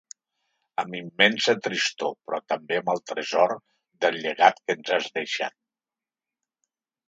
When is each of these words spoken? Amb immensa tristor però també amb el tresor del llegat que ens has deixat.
Amb 0.83 0.95
immensa 0.99 1.55
tristor 1.67 2.15
però 2.29 2.41
també 2.55 2.81
amb 2.81 2.91
el 2.95 3.03
tresor 3.11 3.55
del 4.07 4.21
llegat 4.27 4.61
que 4.65 4.79
ens 4.79 4.93
has 4.99 5.11
deixat. 5.21 5.59